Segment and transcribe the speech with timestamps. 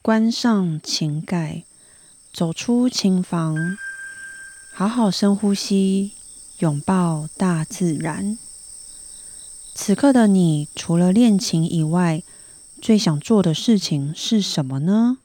[0.00, 1.64] 关上琴盖，
[2.32, 3.76] 走出琴房，
[4.72, 6.12] 好好深呼吸，
[6.60, 8.38] 拥抱大自然。
[9.74, 12.22] 此刻的你，除了练琴以外，
[12.80, 15.18] 最想做的事情是什么呢？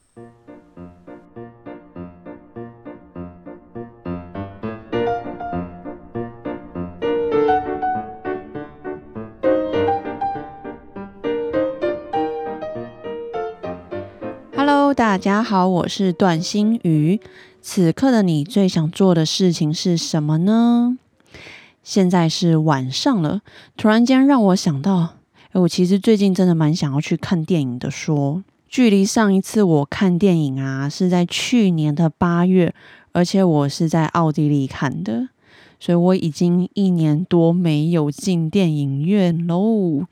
[15.44, 17.20] 好，我是段心瑜。
[17.60, 20.96] 此刻的你最想做的事情是什么呢？
[21.82, 23.42] 现在是晚上了，
[23.76, 25.16] 突然间让我想到，
[25.52, 27.90] 哎，我其实最近真的蛮想要去看电影的。
[27.90, 32.74] 说，距离上一次我看电影啊，是在去年的八月，
[33.12, 35.28] 而且我是在奥地利看的，
[35.78, 40.06] 所以我已经一年多没有进电影院喽。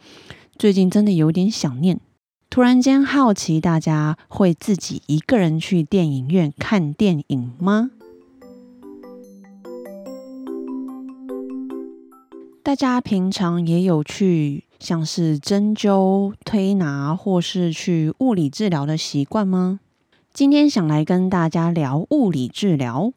[0.59, 1.99] 最近真的有点想念。
[2.53, 7.91] 突然间好奇，大家会自己一个人去电影院看电影吗？
[12.63, 19.81] 大家平常也有去像是针灸、推拿或是去物理治疗的习惯吗？
[20.35, 23.15] 今天想来跟大家聊物理治疗。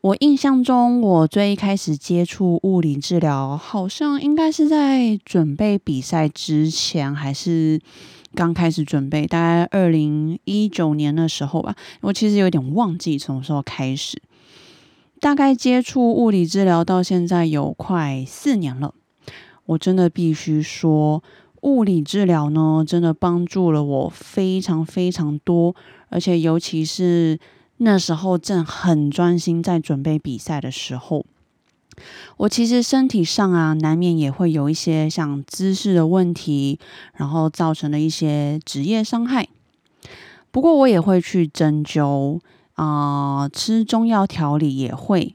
[0.00, 7.80] 我印象中，我最一开始接触物理治疗，好像应该是在准备比赛之前，还是？
[8.36, 14.22] 刚开始准备，大概二零一九年的时候吧，我其实有点忘记什么时候开始。
[15.18, 18.92] 大概接触物理治疗到现在有快四年了，
[19.64, 21.22] 我真的必须说，
[21.62, 25.74] 物理治疗呢，真的帮助了我非常非常多，
[26.10, 27.40] 而且尤其是
[27.78, 31.24] 那时候正很专心在准备比赛的时候。
[32.36, 36.78] 我其实身体上啊，难免也会有一些像姿势的问题，
[37.14, 39.48] 然后造成的一些职业伤害。
[40.50, 42.40] 不过我也会去针灸
[42.74, 45.34] 啊，吃中药调理也会。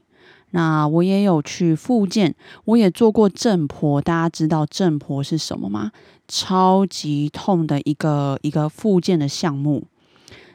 [0.54, 2.34] 那我也有去复健，
[2.66, 4.02] 我也做过正婆。
[4.02, 5.92] 大家知道正婆是什么吗？
[6.28, 9.84] 超级痛的一个一个复健的项目。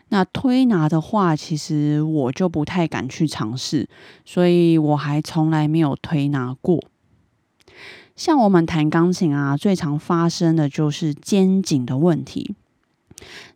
[0.09, 3.89] 那推拿的话，其实我就不太敢去尝试，
[4.23, 6.81] 所以我还从来没有推拿过。
[8.15, 12.55] 像我们弹钢琴啊，最常发生的就是肩颈的问题。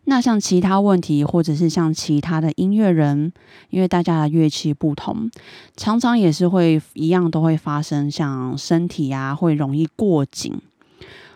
[0.04, 3.32] 那像其他问题，或者是像其他的音乐人，
[3.70, 5.30] 因为大家的乐器不同，
[5.76, 10.60] 常常也是会一样都会发生，像身体啊会容易过紧，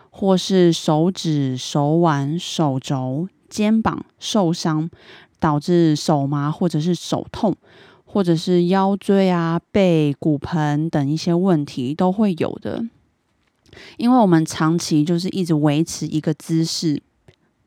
[0.09, 3.27] 或是手指、手腕、手肘。
[3.49, 4.89] 肩膀受伤
[5.39, 7.55] 导致手麻，或者是手痛，
[8.05, 12.85] 或者是腰椎啊、背、骨盆等一些问题都会有的。
[13.97, 16.99] 因为我们长期就是一直维持一个姿势，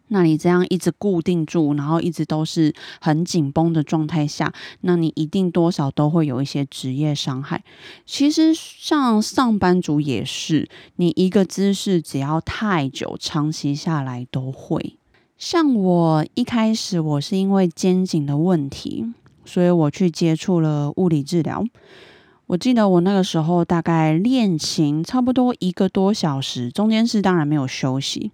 [0.08, 7.62] 那你这样一直固定住，然后一直都是很紧绷的状态下，那你一定多少都会有一些职业伤害。
[8.04, 14.96] 其实像上班族也是，你一个姿势只要太久，长期下来都会。
[15.40, 19.06] 像我一开始，我是因为肩颈的问题，
[19.46, 21.64] 所以我去接触了物理治疗。
[22.48, 28.32] 我记得我那个时候大概练琴差不多一个多小时，中间是当然没有休息，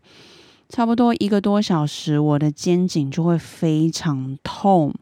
[0.69, 4.93] 差不多一个多小时，我的肩颈就会非常痛，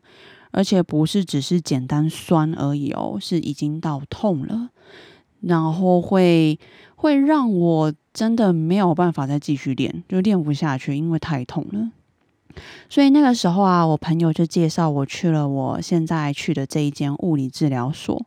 [0.50, 4.68] 而且不是只是简单酸而已哦，是已经到痛了，
[5.46, 6.58] 然后会
[6.96, 7.92] 会让我。
[8.14, 11.90] 真的没有办法再继续练，就练不下去，因为太痛了。
[12.88, 18.24] 所以那个时候啊，我朋友就介绍我去了我现在去的这一间物理治疗所。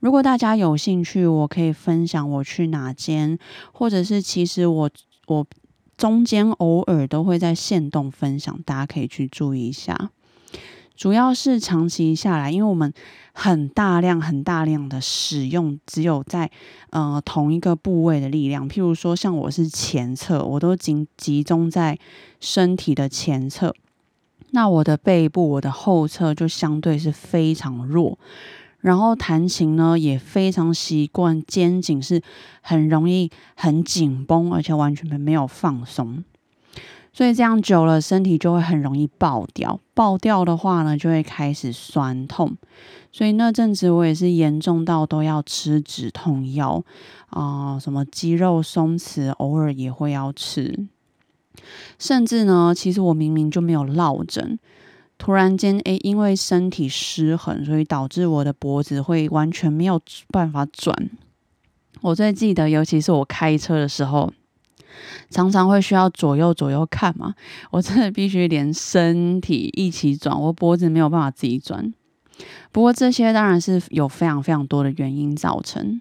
[0.00, 3.38] 如果大家有兴趣，我可以分享我去哪间，
[3.70, 4.90] 或者是其实我
[5.26, 5.46] 我
[5.98, 10.10] 中间偶尔都会在线动分享，大家可以去注意一下。
[10.98, 12.92] 主要是长期下来，因为我们
[13.32, 16.50] 很大量、很大量的使用，只有在
[16.90, 18.68] 呃同一个部位的力量。
[18.68, 21.96] 譬如说，像我是前侧，我都集集中在
[22.40, 23.72] 身体的前侧，
[24.50, 28.18] 那我的背部、我的后侧就相对是非常弱。
[28.80, 32.20] 然后弹琴呢，也非常习惯肩颈是
[32.60, 36.24] 很容易很紧绷，而且完全没有放松。
[37.18, 39.80] 所以这样久了，身体就会很容易爆掉。
[39.92, 42.56] 爆掉的话呢，就会开始酸痛。
[43.10, 46.84] 所以那阵子我也是严重到都要吃止痛药
[47.30, 50.86] 啊，什么肌肉松弛，偶尔也会要吃。
[51.98, 54.56] 甚至呢，其实我明明就没有落枕，
[55.18, 61.10] 突然间诶，因为身体失衡，所以导致我的脖子会完全没有办法转。
[62.00, 64.32] 我最记得，尤其是我开车的时候。
[65.30, 67.34] 常常会需要左右左右看嘛，
[67.70, 71.92] 我真的必须连身体一起转，我脖子没有办法自己转。
[72.70, 76.00] 不过这些当然是有非常非常多的原因造成，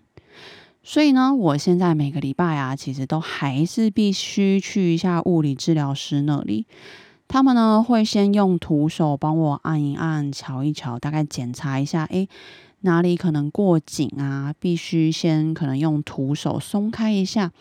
[0.83, 6.67] 所以呢，我现在每个礼拜啊，其实都还是必须去一下物理治疗师那里。
[7.27, 12.29] 他们呢会先用徒手帮我按一按、瞧一瞧，大概检查一下，诶，
[12.81, 14.53] 哪里可能过紧啊？
[14.59, 17.51] 必须先可能用徒手松开一下，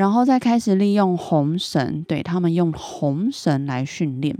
[0.00, 4.34] 然后再开始利用红绳，对他们用红绳来训练。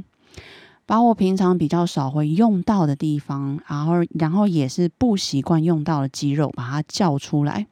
[0.86, 7.66] 把我平常比较少会用到的地方，然后然后也是不习惯用到的肌肉，把它叫出来，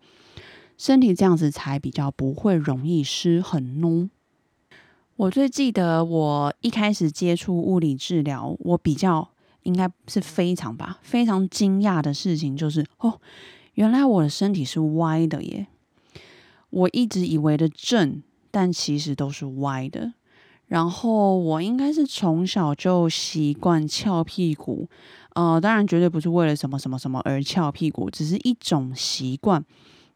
[0.76, 4.10] 身体这样子才比较不会容易失衡哦。
[5.16, 9.30] 我最记得我一开始接触物理治疗，我比较
[9.62, 13.18] 应该是非常吧，非常惊讶的事情就是，哦，
[13.72, 15.68] 原来我的身体是歪的耶！
[16.70, 20.12] 我一直以为的正，但其实都是歪的。
[20.66, 24.86] 然后我应该是从小就习惯翘屁股，
[25.34, 29.64] 呃，当然绝对不是为了什么什么什么而翘屁股，只是一种习惯。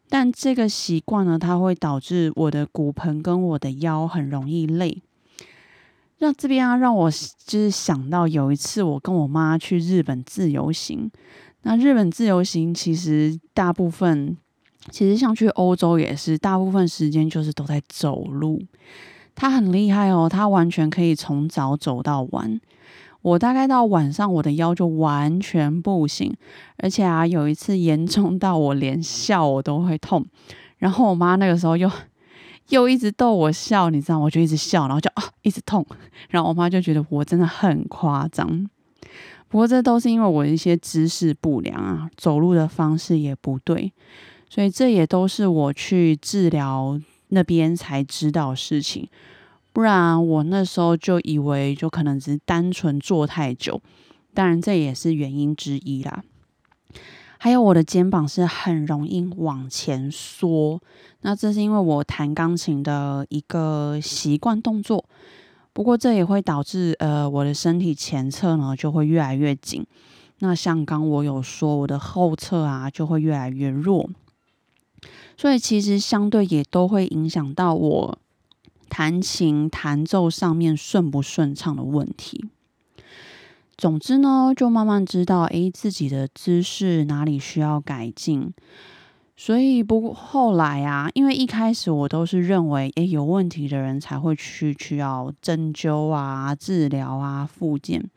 [0.09, 5.01] 但这个习惯呢，它会导致我的骨盆跟我的腰很容易累。
[6.19, 11.09] 那这边啊，让我就是想到有一次我跟我妈去日本自由行，
[11.63, 14.37] 那日本自由行其实大部分，
[14.89, 18.61] 其实像去欧洲也是，大部分时间就是都在走路。
[19.35, 22.59] 他很厉害哦，他完全可以从早走到晚。
[23.21, 26.35] 我大概到晚上，我的腰就完全不行，
[26.77, 30.25] 而且啊，有一次严重到我连笑我都会痛。
[30.77, 31.89] 然后我妈那个时候又
[32.67, 35.85] 又一直逗我笑，你知道，我就一直笑，然后就啊一直痛。
[36.29, 38.69] 然后我妈就觉得我真的很夸张。
[39.47, 43.93] 不过这都是因为我一些姿势不良啊，走路的方式也不对，
[44.53, 47.01] 所以这也都是我去治疗。
[47.29, 49.09] 那边才知道事情，
[49.71, 53.81] 不然我那时候就以为就可能只是单纯坐太久，
[54.35, 56.23] 当然这也是原因之一啦。
[57.39, 60.79] 还有我的肩膀是很容易往前缩，
[61.21, 65.03] 那这是因为我弹钢琴的一个习惯动作。
[65.73, 69.83] 不过这也会导致呃我的身体前侧呢就会越来越紧，
[70.37, 74.07] 那像刚我有说我的后侧啊就会越来越弱。
[75.35, 78.19] 所以其实相对也都会影响到我
[78.89, 82.49] 弹琴弹奏上面顺不顺畅的问题。
[83.75, 88.53] 总之呢，就慢慢知道，诶，自己的姿势哪里需要改进。
[89.35, 98.07] 所以不过后来啊，因为一开始我都是认为，诶，有问题的人才会去需要针灸啊、治疗啊、复健。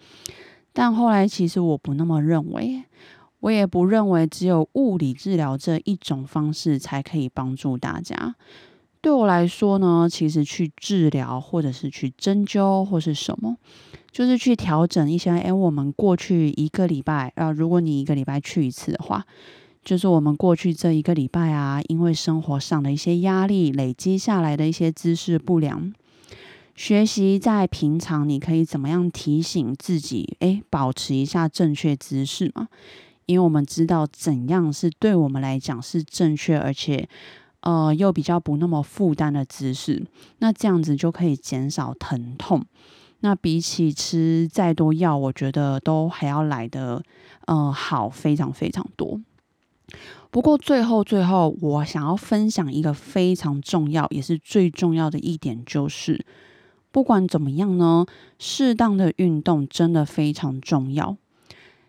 [0.74, 2.84] 但后来其实我不那么认为。
[3.40, 8.34] 我也不认为只有物理治疗这一种方式才可以帮助大家。
[9.00, 13.56] 对我来说呢，其实去治疗或者是去针灸或是什么，
[14.10, 15.30] 就是去调整一些。
[15.30, 19.24] 哎，我们过去一个礼拜啊，如果你一个礼拜去一次的话，
[19.84, 25.92] 就是我们过去这一个礼拜啊，因为生活上的一些压力累积下来的一些姿势不良，
[26.74, 32.66] 学习在平常你可以怎么样提醒自己，哎，保持一下正确姿势嘛。
[33.26, 37.08] 因为我们知道怎样是对我们来讲是正确，而且
[37.60, 40.06] 呃又比较不那么负担的姿势，
[40.38, 42.64] 那这样子就可以减少疼痛。
[43.20, 47.02] 那比起吃再多药，我觉得都还要来的
[47.46, 49.20] 呃好非常非常多。
[50.30, 56.26] 不过最后最后，我想要分享一个非常重要也是最重要的一点，就是
[56.92, 58.04] 不管怎么样呢，
[58.38, 61.16] 适当的运动真的非常重要。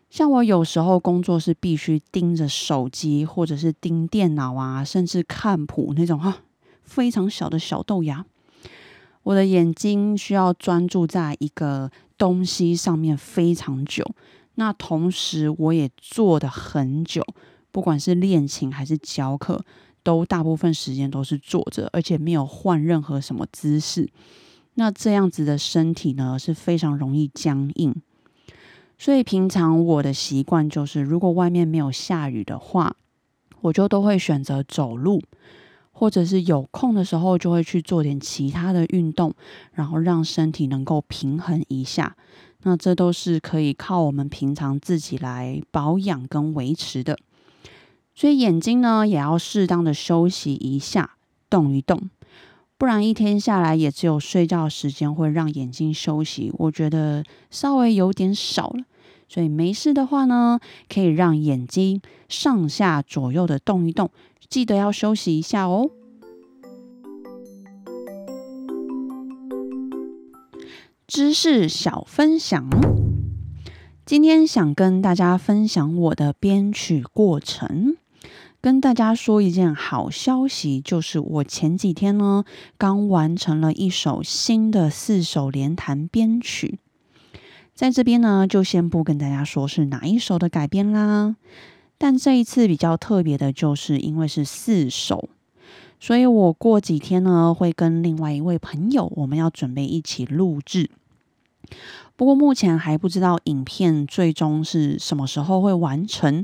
[0.10, 6.38] 像我有时候工作是必须盯着手机，或者是盯电脑啊，甚至看谱那种哈，
[6.84, 8.26] 非常小的小豆芽，
[9.24, 14.06] 我的眼睛需要专注在一个东西上面非常久。
[14.56, 17.22] 那同时我也坐的很久，
[17.72, 19.64] 不管是练琴还是教课，
[20.02, 24.10] 都大部分时间都是坐着，而且没有换任何什么姿势。
[24.76, 27.94] 那这样子的身体呢，是非常容易僵硬。
[28.98, 32.96] 所以平常我的习惯就是，如果外面没有下雨的话，
[33.62, 35.22] 我就都会选择走路，
[35.92, 39.34] 或者是有空的时候就会去做点其他的运动，
[39.74, 42.16] 然后让身体能够平衡一下。
[42.64, 47.18] 那这都是可以靠我们平常自己来保养跟维持的。
[48.16, 51.18] 所以眼睛呢，也要适当的休息一下，
[51.50, 52.10] 动一动。
[52.78, 58.84] 不然一天下来也只有睡觉时间会让眼睛休息我觉得稍微有点少了。
[59.28, 64.12] 所以没事的话呢可以让眼睛上下左右的动一动
[64.48, 65.90] 记得要休息一下哦。
[71.08, 72.70] 知识小分享。
[74.06, 77.98] 今天想跟大家分享我的编曲过程。
[78.68, 82.44] 跟大家说一件好消息，就是我前几天呢
[82.78, 86.78] 刚完成了一首新的四手联弹编曲。
[87.74, 91.38] 在这边呢，就先不跟大家说是哪一首的改编啦。
[91.98, 95.30] 但这一次比较特别的，就是因为是四首，
[95.98, 100.90] 所以我过几天呢会跟另外一位朋友，我们要准备一起录制。
[102.18, 106.44] 不过目前还不知道影片最终是什么时候会完成，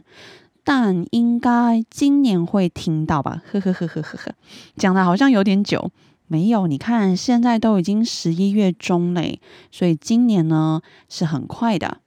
[0.63, 3.41] 但应该今年会听到吧？
[3.51, 4.31] 呵呵呵呵呵呵，
[4.77, 5.91] 讲的好像有点久。
[6.27, 9.39] 没有，你看现在都已经十一月中嘞，
[9.71, 11.97] 所以今年呢是很快的。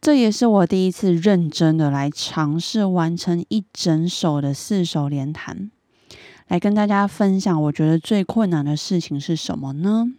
[0.00, 5.70] 这也是我第一次认真的来尝试完成一整首的四手连弹，
[6.48, 7.62] 来跟大家分享。
[7.62, 10.12] 我觉得最困难的事情是什么呢？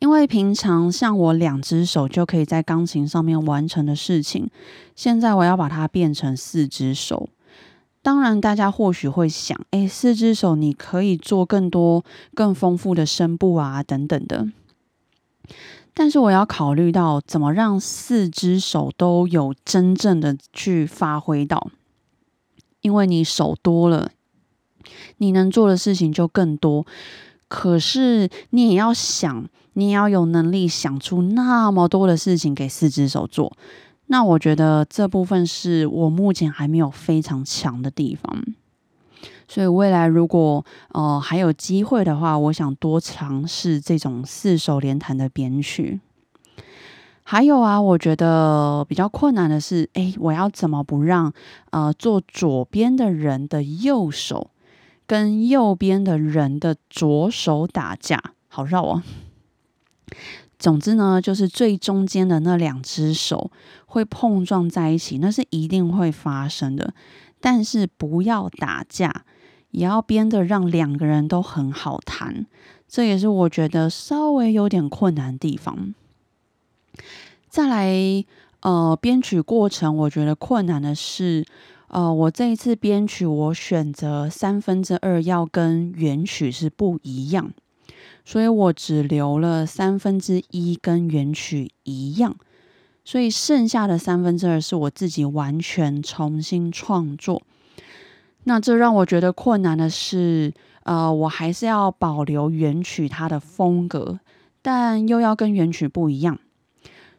[0.00, 4.50] 因为平常像我两只手就可以在钢琴上面完成的事情，
[4.96, 7.28] 现在我要把它变成四只手。
[8.02, 12.02] 当然，大家或许会想，哎，四只手你可以做更多、
[12.34, 14.48] 更丰富的声部啊，等等的。
[15.92, 21.70] 但是我要考虑到怎么让四只手都有真正的去发挥到，
[22.80, 24.10] 因为你手多了，
[25.18, 26.86] 你能做的事情就更多。
[27.48, 33.56] 可是你也要想，你要有能力想出那么多的事情给四只手做。
[34.06, 38.42] 那我觉得这部分是我目前还没有非常强的地方，
[39.46, 46.00] 所以未来如果呃还有机会的话，我想多尝试这种四手联弹的编曲。
[47.22, 51.32] 还有啊，我觉得比较困难的是，哎，我要怎么不让
[51.70, 54.50] 呃做左边的人的右手
[55.06, 58.20] 跟右边的人的左手打架？
[58.48, 59.04] 好绕啊！
[60.58, 63.50] 总之呢，就是最中间的那两只手
[63.86, 66.92] 会碰撞在一起，那是一定会发生的。
[67.40, 69.24] 但是不要打架，
[69.70, 72.46] 也要编的让两个人都很好谈。
[72.86, 75.94] 这也是我觉得稍微有点困难的地方。
[77.48, 78.24] 再来，
[78.60, 81.46] 呃，编曲过程，我觉得困难的是，
[81.88, 87.50] 呃，我这一次编曲，我选择三分之二要跟原曲是不一样。
[88.24, 92.36] 所以我只留了三分之一跟原曲一样，
[93.04, 97.42] 所以剩下的三分之二是我自己完全重新创作。
[98.44, 100.52] 那这让我觉得困难的是，
[100.84, 104.20] 呃，我还是要保留原曲它的风格，
[104.62, 106.38] 但又要跟原曲不一样。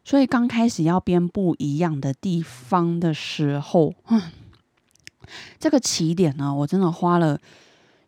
[0.04, 3.94] 所以刚开始要编不一样的地方的时候，
[5.60, 7.40] 这个起点呢，我真的花了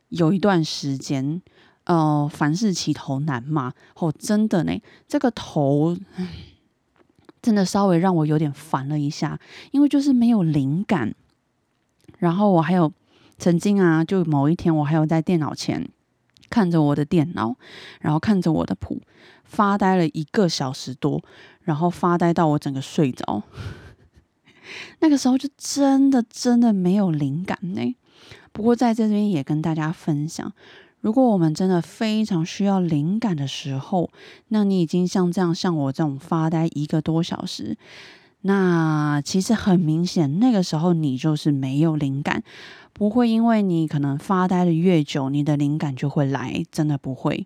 [0.10, 1.42] 有一段时间。
[1.86, 5.98] 呃，凡事起头难嘛，哦，真的呢，这个头
[7.42, 9.38] 真的稍微让我有点烦了一下，
[9.72, 11.14] 因为就是没有灵感。
[12.20, 12.92] 然后我还有
[13.38, 15.90] 曾经啊，就某一天我还有在电脑前
[16.50, 17.56] 看着我的电脑，
[18.00, 19.02] 然后看着我的谱
[19.44, 21.22] 发呆了一个小时多，
[21.64, 23.44] 然后发呆到我整个睡着。
[25.00, 27.96] 那个时候就真的真的没有灵感呢。
[28.54, 30.54] 不过在这边也跟大家分享。
[31.04, 34.10] 如果我们真的非常需要灵感的时候，
[34.48, 37.78] 那你已经像这样像我这种发呆一个多小时，
[38.44, 42.42] 那其实很明显，那个时候你就是没有灵感，
[42.94, 47.46] 不会因为你可能发呆的越久，你的灵感就会来，真的不会。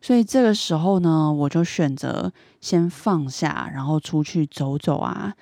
[0.00, 5.34] 所以这个时候呢，我就选择先放下，然后出去走走啊，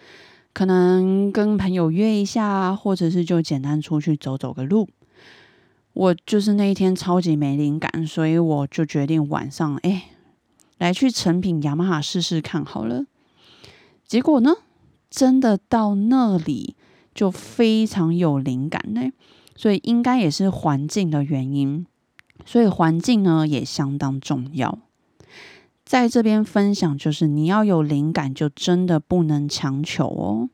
[0.54, 4.88] 可能跟朋友约一下，或者是就简单出去走走个路。
[5.96, 10.10] 我就是那一天超级没灵感，所以我就决定晚上哎
[10.76, 13.06] 来去成品雅马哈试试看好了。
[14.06, 14.56] 结果呢，
[15.08, 16.76] 真的到那里
[17.14, 19.10] 就非常有灵感呢，
[19.56, 21.86] 所以应该也是环境的原因，
[22.44, 24.78] 所以环境呢也相当重要。
[25.82, 30.50] 在这边分享就是你要有灵感，就真的不能强求哦。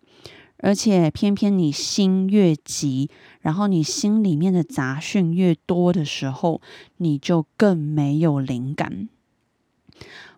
[0.63, 6.63] 而且偏偏你心越急，然后你心里面的杂讯越多的时候，
[6.99, 9.09] 你就更没有灵感。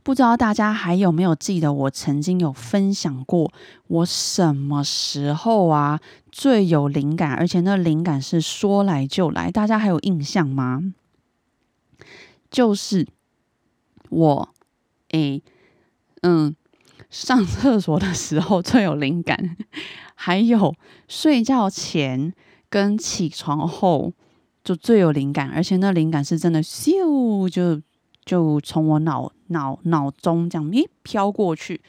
[0.02, 3.52] 不知道大家还有没有记得我曾经有分享过，
[3.86, 6.00] 我什么时候啊
[6.32, 10.94] 最有灵感，而且那灵感是说来就来，大家还有印象吗？
[12.50, 13.06] 就是
[14.08, 14.48] 我，
[15.10, 15.42] 诶，
[16.22, 16.56] 嗯。
[17.14, 19.56] 上厕所的时候最有灵感，
[20.16, 20.74] 还有
[21.06, 22.34] 睡觉前
[22.68, 24.12] 跟起床后
[24.64, 27.80] 就最有灵感，而且那灵感是真的咻就
[28.24, 31.80] 就从我脑脑脑中这样咦飘过去。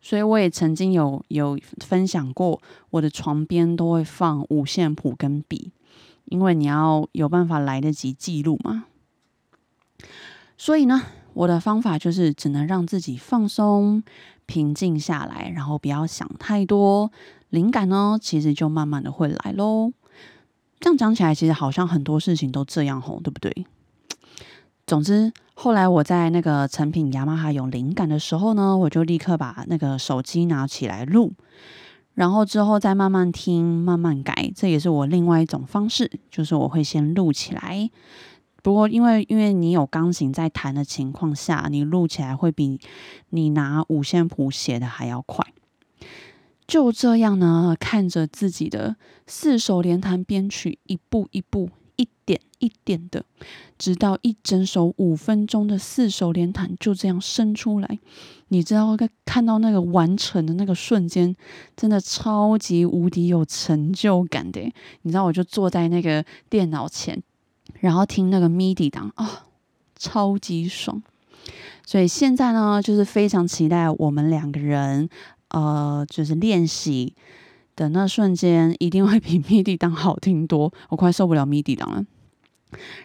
[0.00, 5.72] 所以我也曾经有有分享过，我的床边都会放五线谱跟笔，
[6.26, 8.84] 因为你要有办法来得及记录嘛。
[10.56, 11.02] 所以呢，
[11.34, 14.02] 我的方法就是只能让自己放松、
[14.46, 17.10] 平静下来，然后不要想太多，
[17.50, 19.92] 灵感呢其实就慢慢的会来喽。
[20.80, 23.66] 这样讲起来，其实好像很多事情都这样吼，对不对？
[24.86, 25.32] 总之。
[25.54, 31.34] 后来我在那个成品雅马哈有灵感的时候呢，我就立刻把那个手机拿起来录，
[32.14, 34.50] 然后之后再慢慢听、慢慢改。
[34.56, 37.88] 这也是我另外一种方式，就是我会先录起来。
[38.62, 42.80] 不过因为因为你有钢琴在弹的情况下，你录起来会比
[43.30, 45.44] 你拿五线谱写的还要快。
[46.66, 51.68] 就这样呢，看着自己的四手联弹编曲，一步一步。
[51.96, 53.24] 一点一点的，
[53.78, 57.98] 直到一整首五分钟的四手联弹就这样生出来。
[58.48, 61.36] 你知道，看到那个完成的那个瞬间，
[61.76, 64.60] 真的超级无敌有成就感的。
[65.02, 67.22] 你知道，我就坐在那个电脑前，
[67.82, 69.46] 然后听那个 MIDI 档啊，
[69.96, 71.02] 超级爽。
[71.84, 75.08] 所以现在呢，就是非常期待我们两个人，
[75.48, 77.14] 呃，就是练习。
[77.74, 80.72] 的那瞬间，一定会比 MIDI 档好听多。
[80.90, 82.04] 我快受不了 MIDI 档了。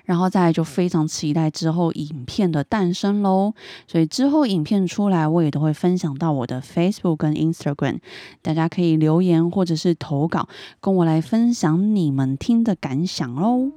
[0.04, 3.54] 然后再就非常期待之后影片的诞生喽。
[3.88, 8.00] 所以之后影片出来，我也都会分享到我的 Facebook 跟 Instagram，
[8.42, 10.50] 大家可以留言或者是投稿，
[10.82, 13.72] 跟我来分享你们听的感想喽。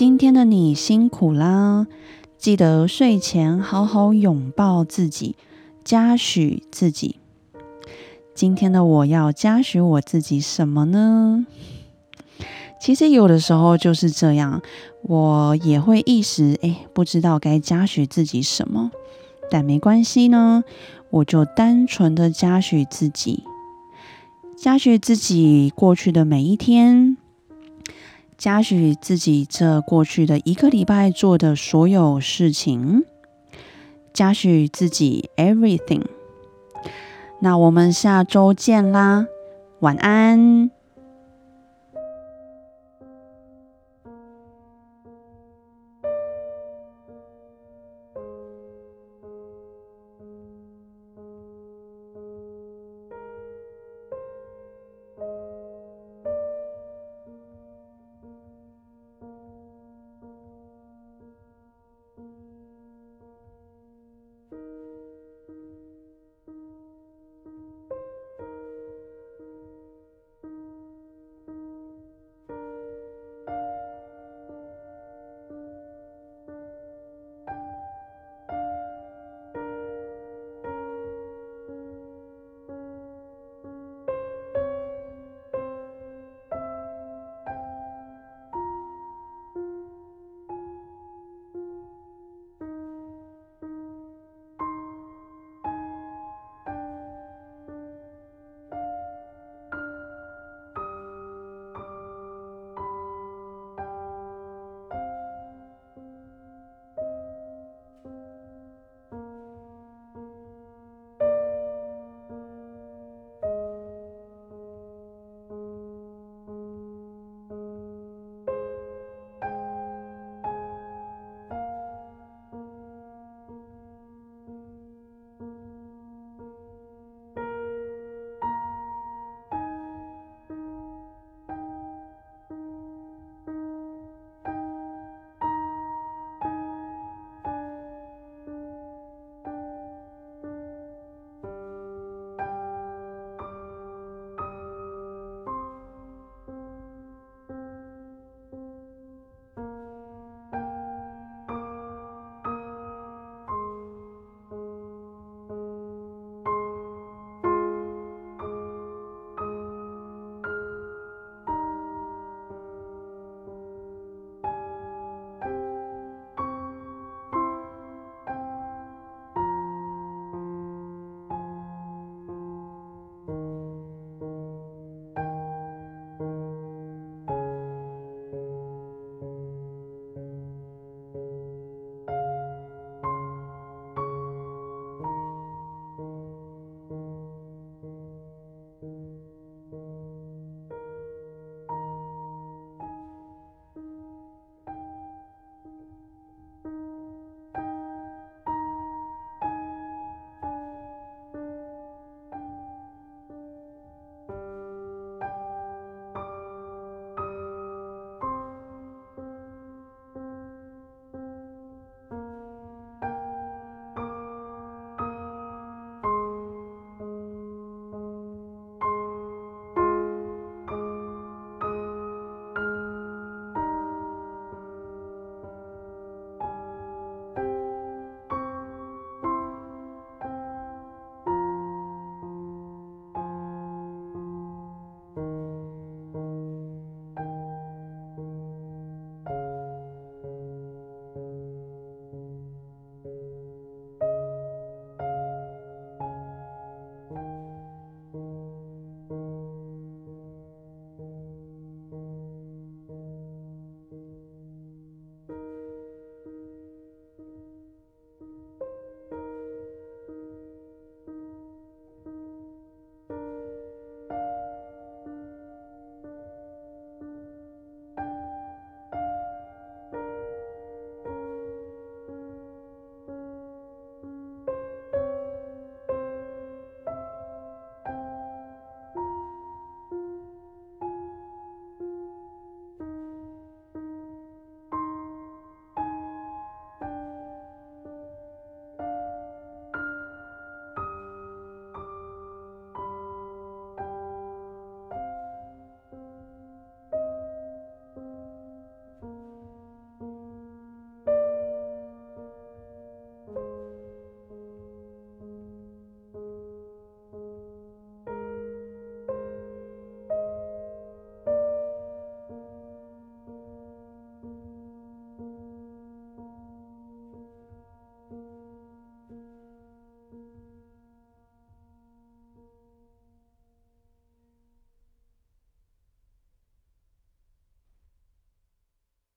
[0.00, 1.86] 今天的你辛苦啦！
[2.38, 5.36] 记得睡前好好拥抱自己，
[5.84, 7.16] 嘉许自己。
[8.34, 11.44] 今天的我要嘉许我自己什么呢？
[12.80, 14.62] 其实有的时候就是这样，
[15.02, 18.90] 我也会一时哎不知道该嘉许自己什么，
[19.50, 20.64] 但没关系呢，
[21.10, 23.44] 我就单纯的嘉许自己，
[24.56, 27.18] 嘉许自己过去的每一天。
[28.40, 33.04] 嘉许自己这过去的一个礼拜做的所有事情，
[34.14, 36.06] 嘉许自己 everything。
[37.42, 39.26] 那我们下周见啦，
[39.80, 40.70] 晚安。